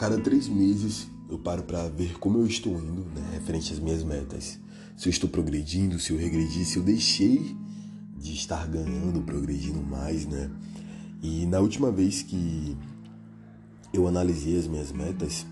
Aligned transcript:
cada 0.00 0.18
três 0.18 0.48
meses 0.48 1.10
eu 1.28 1.38
paro 1.38 1.62
para 1.62 1.86
ver 1.90 2.18
como 2.18 2.38
eu 2.38 2.46
estou 2.46 2.72
indo, 2.72 3.04
né, 3.14 3.32
referente 3.34 3.70
às 3.70 3.78
minhas 3.78 4.02
metas. 4.02 4.58
Se 4.96 5.06
eu 5.06 5.10
estou 5.10 5.28
progredindo, 5.28 5.98
se 5.98 6.10
eu 6.10 6.16
regredi, 6.16 6.64
se 6.64 6.78
eu 6.78 6.82
deixei 6.82 7.54
de 8.16 8.32
estar 8.32 8.66
ganhando, 8.66 9.20
progredindo 9.20 9.82
mais, 9.82 10.24
né? 10.24 10.50
E 11.22 11.44
na 11.44 11.60
última 11.60 11.92
vez 11.92 12.22
que 12.22 12.74
eu 13.92 14.08
analisei 14.08 14.58
as 14.58 14.66
minhas 14.66 14.90
metas, 14.90 15.44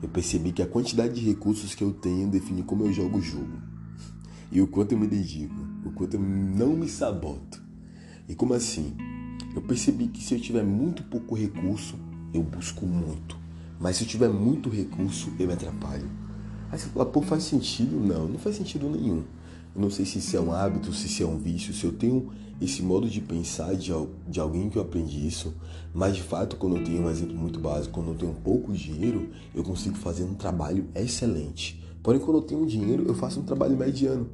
eu 0.00 0.08
percebi 0.08 0.52
que 0.52 0.62
a 0.62 0.68
quantidade 0.68 1.14
de 1.14 1.26
recursos 1.26 1.74
que 1.74 1.82
eu 1.82 1.92
tenho 1.92 2.30
define 2.30 2.62
como 2.62 2.84
eu 2.84 2.92
jogo 2.92 3.18
o 3.18 3.22
jogo. 3.22 3.60
E 4.52 4.60
o 4.60 4.68
quanto 4.68 4.92
eu 4.92 4.98
me 5.00 5.08
dedico, 5.08 5.56
o 5.84 5.90
quanto 5.90 6.14
eu 6.14 6.20
não 6.20 6.76
me 6.76 6.88
saboto. 6.88 7.60
E 8.28 8.36
como 8.36 8.54
assim? 8.54 8.96
Eu 9.52 9.62
percebi 9.62 10.06
que 10.06 10.22
se 10.22 10.32
eu 10.32 10.40
tiver 10.40 10.62
muito 10.62 11.02
pouco 11.02 11.34
recurso, 11.34 11.98
eu 12.32 12.44
busco 12.44 12.86
muito. 12.86 13.45
Mas 13.78 13.96
se 13.96 14.04
eu 14.04 14.08
tiver 14.08 14.28
muito 14.28 14.68
recurso, 14.68 15.30
eu 15.38 15.46
me 15.46 15.52
atrapalho. 15.52 16.08
Aí 16.70 16.78
você 16.78 16.88
fala, 16.88 17.06
pô, 17.06 17.22
faz 17.22 17.42
sentido? 17.42 17.96
Não, 17.96 18.26
não 18.26 18.38
faz 18.38 18.56
sentido 18.56 18.88
nenhum. 18.88 19.22
Eu 19.74 19.80
não 19.80 19.90
sei 19.90 20.06
se 20.06 20.18
isso 20.18 20.36
é 20.36 20.40
um 20.40 20.52
hábito, 20.52 20.92
se 20.92 21.06
isso 21.06 21.22
é 21.22 21.26
um 21.26 21.38
vício, 21.38 21.74
se 21.74 21.84
eu 21.84 21.92
tenho 21.92 22.30
esse 22.60 22.82
modo 22.82 23.08
de 23.08 23.20
pensar 23.20 23.74
de, 23.74 23.92
de 24.26 24.40
alguém 24.40 24.70
que 24.70 24.78
eu 24.78 24.82
aprendi 24.82 25.26
isso, 25.26 25.54
mas 25.92 26.16
de 26.16 26.22
fato, 26.22 26.56
quando 26.56 26.76
eu 26.76 26.84
tenho 26.84 27.02
um 27.02 27.10
exemplo 27.10 27.36
muito 27.36 27.60
básico, 27.60 27.92
quando 27.92 28.08
eu 28.08 28.14
tenho 28.14 28.32
pouco 28.32 28.72
dinheiro, 28.72 29.28
eu 29.54 29.62
consigo 29.62 29.96
fazer 29.96 30.24
um 30.24 30.34
trabalho 30.34 30.86
excelente. 30.94 31.82
Porém, 32.02 32.18
quando 32.20 32.38
eu 32.38 32.42
tenho 32.42 32.64
dinheiro, 32.64 33.04
eu 33.06 33.14
faço 33.14 33.40
um 33.40 33.42
trabalho 33.42 33.76
mediano, 33.76 34.30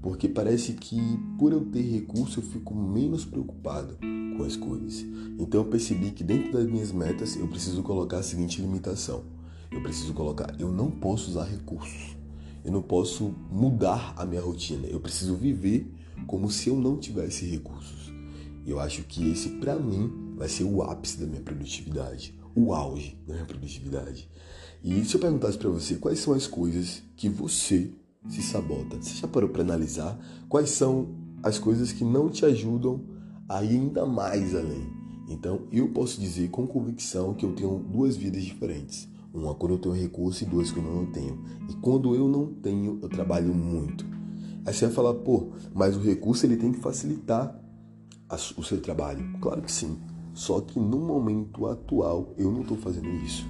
porque 0.00 0.28
parece 0.28 0.72
que 0.72 0.98
por 1.38 1.52
eu 1.52 1.66
ter 1.66 1.82
recurso, 1.82 2.40
eu 2.40 2.44
fico 2.44 2.74
menos 2.74 3.26
preocupado 3.26 3.98
com 4.38 4.44
as 4.44 4.56
coisas. 4.56 5.04
Então, 5.38 5.60
eu 5.60 5.66
percebi 5.66 6.12
que 6.12 6.22
dentro 6.22 6.52
das 6.52 6.66
minhas 6.66 6.92
metas, 6.92 7.36
eu 7.36 7.48
preciso 7.48 7.82
colocar 7.82 8.18
a 8.18 8.22
seguinte 8.22 8.62
limitação: 8.62 9.24
eu 9.70 9.82
preciso 9.82 10.14
colocar, 10.14 10.54
eu 10.58 10.70
não 10.70 10.90
posso 10.90 11.30
usar 11.30 11.44
recursos. 11.44 12.16
Eu 12.64 12.72
não 12.72 12.82
posso 12.82 13.34
mudar 13.50 14.14
a 14.16 14.24
minha 14.24 14.40
rotina. 14.40 14.86
Eu 14.86 15.00
preciso 15.00 15.34
viver 15.34 15.92
como 16.26 16.50
se 16.50 16.68
eu 16.68 16.76
não 16.76 16.96
tivesse 16.96 17.46
recursos. 17.46 18.12
E 18.64 18.70
eu 18.70 18.78
acho 18.78 19.02
que 19.04 19.30
esse, 19.30 19.48
para 19.50 19.76
mim, 19.76 20.34
vai 20.36 20.48
ser 20.48 20.64
o 20.64 20.82
ápice 20.82 21.18
da 21.18 21.26
minha 21.26 21.40
produtividade, 21.40 22.38
o 22.54 22.74
auge 22.74 23.18
da 23.26 23.34
minha 23.34 23.46
produtividade. 23.46 24.28
E 24.84 25.04
se 25.04 25.14
eu 25.14 25.20
perguntasse 25.20 25.56
para 25.56 25.70
você 25.70 25.96
quais 25.96 26.18
são 26.18 26.34
as 26.34 26.46
coisas 26.46 27.02
que 27.16 27.28
você 27.28 27.90
se 28.28 28.42
sabota, 28.42 29.00
você 29.00 29.14
já 29.14 29.26
parou 29.26 29.48
para 29.48 29.62
analisar 29.62 30.18
quais 30.48 30.70
são 30.70 31.08
as 31.42 31.58
coisas 31.58 31.92
que 31.92 32.04
não 32.04 32.28
te 32.28 32.44
ajudam 32.44 33.00
ainda 33.48 34.04
mais 34.04 34.54
além? 34.54 34.86
Então, 35.28 35.62
eu 35.70 35.88
posso 35.88 36.20
dizer 36.20 36.48
com 36.50 36.66
convicção 36.66 37.34
que 37.34 37.44
eu 37.44 37.52
tenho 37.52 37.78
duas 37.78 38.16
vidas 38.16 38.42
diferentes. 38.42 39.08
Uma 39.32 39.54
quando 39.54 39.72
eu 39.72 39.78
tenho 39.78 39.94
recurso 39.94 40.42
e 40.42 40.46
duas 40.46 40.70
quando 40.70 40.86
eu 40.86 40.94
não 40.94 41.06
tenho. 41.06 41.38
E 41.68 41.74
quando 41.74 42.14
eu 42.14 42.28
não 42.28 42.46
tenho, 42.46 42.98
eu 43.02 43.08
trabalho 43.08 43.54
muito. 43.54 44.06
Aí 44.64 44.72
você 44.72 44.86
vai 44.86 44.94
falar, 44.94 45.14
pô, 45.14 45.48
mas 45.74 45.96
o 45.96 46.00
recurso 46.00 46.46
ele 46.46 46.56
tem 46.56 46.72
que 46.72 46.78
facilitar 46.78 47.58
o 48.56 48.62
seu 48.62 48.80
trabalho. 48.80 49.24
Claro 49.40 49.62
que 49.62 49.72
sim. 49.72 49.98
Só 50.34 50.60
que 50.60 50.78
no 50.78 50.98
momento 50.98 51.66
atual 51.66 52.32
eu 52.36 52.50
não 52.50 52.62
estou 52.62 52.76
fazendo 52.76 53.08
isso. 53.24 53.46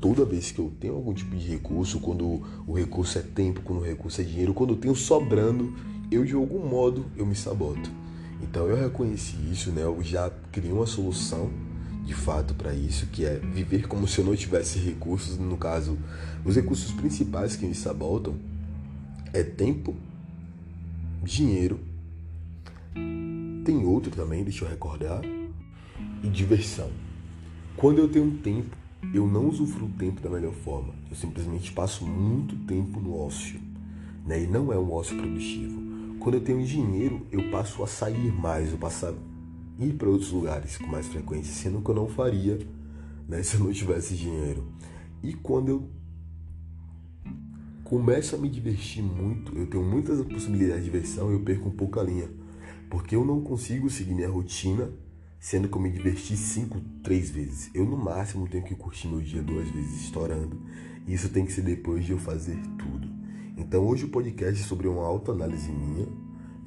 Toda 0.00 0.24
vez 0.24 0.50
que 0.50 0.58
eu 0.58 0.72
tenho 0.80 0.94
algum 0.94 1.12
tipo 1.12 1.36
de 1.36 1.46
recurso, 1.46 2.00
quando 2.00 2.40
o 2.66 2.72
recurso 2.72 3.18
é 3.18 3.22
tempo, 3.22 3.60
quando 3.62 3.80
o 3.80 3.84
recurso 3.84 4.20
é 4.20 4.24
dinheiro, 4.24 4.54
quando 4.54 4.74
eu 4.74 4.78
tenho 4.78 4.96
sobrando, 4.96 5.74
eu 6.10 6.24
de 6.24 6.34
algum 6.34 6.66
modo 6.66 7.04
eu 7.16 7.26
me 7.26 7.34
saboto. 7.34 7.99
Então 8.42 8.66
eu 8.66 8.76
reconheci 8.76 9.36
isso, 9.50 9.70
né? 9.70 9.82
Eu 9.82 10.02
já 10.02 10.30
criei 10.50 10.72
uma 10.72 10.86
solução 10.86 11.50
de 12.04 12.14
fato 12.14 12.54
para 12.54 12.74
isso, 12.74 13.06
que 13.06 13.24
é 13.24 13.36
viver 13.36 13.86
como 13.86 14.08
se 14.08 14.18
eu 14.18 14.24
não 14.24 14.34
tivesse 14.34 14.78
recursos. 14.78 15.38
No 15.38 15.56
caso, 15.56 15.98
os 16.44 16.56
recursos 16.56 16.90
principais 16.92 17.56
que 17.56 17.66
me 17.66 17.74
sabotam 17.74 18.34
é 19.32 19.42
tempo 19.42 19.94
dinheiro, 21.22 21.78
tem 23.64 23.84
outro 23.84 24.10
também, 24.10 24.42
deixa 24.42 24.64
eu 24.64 24.68
recordar, 24.68 25.22
e 26.22 26.28
diversão. 26.28 26.90
Quando 27.76 27.98
eu 27.98 28.08
tenho 28.08 28.30
tempo, 28.38 28.76
eu 29.14 29.26
não 29.26 29.48
usufruo 29.48 29.88
o 29.88 29.92
tempo 29.92 30.20
da 30.20 30.28
melhor 30.28 30.52
forma. 30.52 30.92
Eu 31.10 31.16
simplesmente 31.16 31.72
passo 31.72 32.06
muito 32.06 32.56
tempo 32.66 33.00
no 33.00 33.16
ócio, 33.16 33.60
né? 34.26 34.42
E 34.42 34.46
não 34.46 34.72
é 34.72 34.78
um 34.78 34.92
ócio 34.92 35.16
produtivo. 35.16 35.89
Quando 36.20 36.34
eu 36.34 36.42
tenho 36.42 36.62
dinheiro, 36.62 37.26
eu 37.32 37.50
passo 37.50 37.82
a 37.82 37.86
sair 37.86 38.30
mais, 38.30 38.72
eu 38.72 38.78
passo 38.78 39.06
a 39.06 39.14
ir 39.82 39.94
para 39.94 40.06
outros 40.06 40.30
lugares 40.30 40.76
com 40.76 40.86
mais 40.86 41.06
frequência, 41.06 41.50
sendo 41.50 41.80
que 41.80 41.90
eu 41.90 41.94
não 41.94 42.06
faria, 42.06 42.58
né, 43.26 43.42
se 43.42 43.56
eu 43.56 43.60
não 43.64 43.72
tivesse 43.72 44.14
dinheiro. 44.14 44.70
E 45.22 45.32
quando 45.32 45.68
eu 45.70 45.90
começo 47.84 48.36
a 48.36 48.38
me 48.38 48.50
divertir 48.50 49.02
muito, 49.02 49.56
eu 49.56 49.66
tenho 49.66 49.82
muitas 49.82 50.22
possibilidades 50.26 50.84
de 50.84 50.90
diversão 50.90 51.30
e 51.30 51.34
eu 51.34 51.40
perco 51.40 51.70
um 51.70 51.72
pouco 51.72 51.98
a 51.98 52.02
linha. 52.02 52.28
Porque 52.90 53.16
eu 53.16 53.24
não 53.24 53.40
consigo 53.40 53.88
seguir 53.88 54.12
minha 54.12 54.28
rotina, 54.28 54.92
sendo 55.38 55.70
que 55.70 55.76
eu 55.76 55.80
me 55.80 55.90
diverti 55.90 56.36
cinco, 56.36 56.80
três 57.02 57.30
vezes. 57.30 57.70
Eu 57.74 57.86
no 57.86 57.96
máximo 57.96 58.46
tenho 58.46 58.64
que 58.64 58.74
curtir 58.74 59.08
meu 59.08 59.22
dia 59.22 59.42
duas 59.42 59.70
vezes, 59.70 60.02
estourando. 60.02 60.60
E 61.06 61.14
isso 61.14 61.30
tem 61.30 61.46
que 61.46 61.52
ser 61.52 61.62
depois 61.62 62.04
de 62.04 62.12
eu 62.12 62.18
fazer 62.18 62.58
tudo. 62.76 63.19
Então 63.60 63.86
hoje 63.86 64.06
o 64.06 64.08
podcast 64.08 64.58
é 64.58 64.66
sobre 64.66 64.88
uma 64.88 65.04
autoanálise 65.04 65.70
minha, 65.70 66.06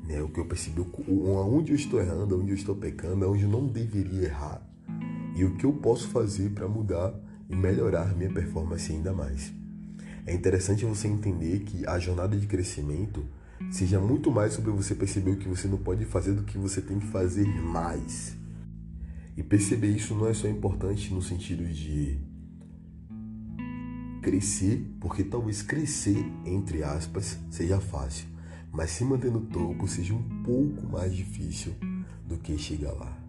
né? 0.08 0.22
O 0.22 0.30
que 0.30 0.40
eu 0.40 0.46
percebi, 0.46 0.80
onde 1.10 1.72
eu 1.72 1.76
estou 1.76 2.00
errando, 2.00 2.40
onde 2.40 2.52
eu 2.52 2.56
estou 2.56 2.76
pecando, 2.76 3.28
onde 3.30 3.44
eu 3.44 3.50
não 3.50 3.66
deveria 3.66 4.26
errar. 4.26 4.62
E 5.36 5.44
o 5.44 5.56
que 5.56 5.66
eu 5.66 5.74
posso 5.74 6.08
fazer 6.10 6.52
para 6.52 6.68
mudar 6.68 7.12
e 7.50 7.56
melhorar 7.56 8.16
minha 8.16 8.32
performance 8.32 8.92
ainda 8.92 9.12
mais. 9.12 9.52
É 10.26 10.34
interessante 10.34 10.86
você 10.86 11.08
entender 11.08 11.62
que 11.62 11.86
a 11.88 11.98
jornada 11.98 12.38
de 12.38 12.46
crescimento 12.46 13.26
seja 13.72 14.00
muito 14.00 14.30
mais 14.30 14.54
sobre 14.54 14.70
você 14.70 14.94
perceber 14.94 15.32
o 15.32 15.38
que 15.38 15.50
você 15.50 15.68
não 15.68 15.80
pode 15.80 16.06
fazer 16.06 16.34
do 16.34 16.44
que 16.44 16.60
você 16.60 16.80
tem 16.80 17.00
que 17.00 17.08
fazer 17.08 17.48
mais. 17.48 18.38
E 19.36 19.42
perceber 19.42 19.88
isso 19.88 20.14
não 20.14 20.28
é 20.28 20.34
só 20.36 20.48
importante 20.48 21.12
no 21.12 21.24
sentido 21.24 21.66
de 21.66 22.20
crescer, 24.24 24.82
porque 25.02 25.24
talvez 25.24 25.62
crescer, 25.62 26.26
entre 26.46 26.82
aspas, 26.82 27.38
seja 27.52 27.80
fácil, 27.80 28.26
mas 28.72 28.90
se 28.90 29.04
manter 29.04 29.30
no 29.30 29.42
topo 29.42 29.88
seja 29.88 30.14
um 30.14 30.44
pouco 30.44 30.88
mais 30.88 31.14
difícil 31.14 31.76
do 32.26 32.38
que 32.38 32.58
chegar 32.58 32.94
lá. 32.94 33.23